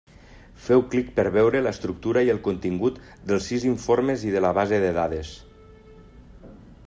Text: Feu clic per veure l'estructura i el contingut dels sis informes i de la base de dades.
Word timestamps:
Feu 0.67 0.79
clic 0.93 1.11
per 1.19 1.25
veure 1.35 1.59
l'estructura 1.65 2.23
i 2.29 2.31
el 2.35 2.39
contingut 2.47 2.97
dels 3.31 3.51
sis 3.51 3.69
informes 3.73 4.25
i 4.31 4.35
de 4.37 4.43
la 4.47 4.53
base 4.61 4.83
de 4.87 4.91
dades. 5.01 5.35